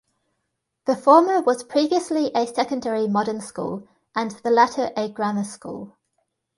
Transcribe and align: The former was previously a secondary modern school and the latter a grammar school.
The 0.87 0.95
former 0.95 1.41
was 1.43 1.63
previously 1.63 2.31
a 2.33 2.47
secondary 2.47 3.07
modern 3.07 3.39
school 3.39 3.87
and 4.15 4.31
the 4.31 4.49
latter 4.49 4.89
a 4.97 5.09
grammar 5.09 5.43
school. 5.43 5.95